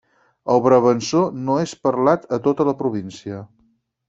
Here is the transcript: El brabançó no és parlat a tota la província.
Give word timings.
El 0.53 0.61
brabançó 0.67 1.21
no 1.49 1.57
és 1.65 1.75
parlat 1.89 2.27
a 2.39 2.43
tota 2.49 2.67
la 2.71 2.75
província. 2.81 3.45